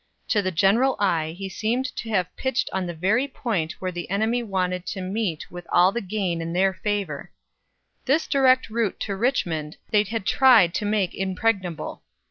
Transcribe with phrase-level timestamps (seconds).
[0.29, 4.09] To the general eye he seemed to have pitched on the very point where the
[4.09, 7.31] enemy wanted to meet with all the gain in their favor.
[8.05, 12.01] This direct route to Richmond they had tried to make impregnable.